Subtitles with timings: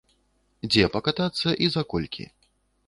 [0.69, 2.29] Дзе пакатацца і за колькі?